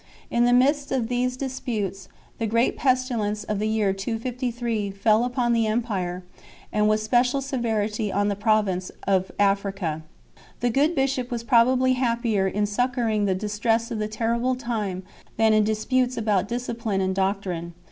[0.31, 2.07] In the midst of these disputes
[2.39, 6.23] the great pestilence of the year 253 fell upon the empire
[6.73, 10.01] and with special severity on the province of Africa;
[10.59, 15.03] the good bishop was probably happier in suc couring the distress of this terrible time
[15.37, 17.75] than in disputes about discipline and doctrine.